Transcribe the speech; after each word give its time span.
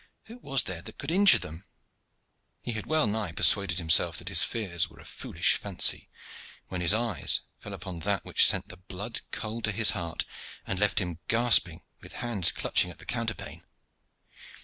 Who 0.23 0.39
was 0.39 0.63
there 0.63 0.81
that 0.81 0.97
could 0.97 1.11
injure 1.11 1.37
them? 1.37 1.63
He 2.63 2.71
had 2.71 2.87
well 2.87 3.05
nigh 3.05 3.33
persuaded 3.33 3.77
himself 3.77 4.17
that 4.17 4.29
his 4.29 4.41
fears 4.41 4.89
were 4.89 4.97
a 4.99 5.05
foolish 5.05 5.57
fancy, 5.57 6.09
when 6.69 6.81
his 6.81 6.91
eyes 6.91 7.41
fell 7.59 7.75
upon 7.75 7.99
that 7.99 8.25
which 8.25 8.47
sent 8.47 8.69
the 8.69 8.77
blood 8.77 9.21
cold 9.29 9.63
to 9.65 9.71
his 9.71 9.91
heart 9.91 10.25
and 10.65 10.79
left 10.79 10.97
him 10.97 11.19
gasping, 11.27 11.83
with 12.01 12.13
hands 12.13 12.51
clutching 12.51 12.89
at 12.89 12.97
the 12.97 13.05
counterpane. 13.05 13.61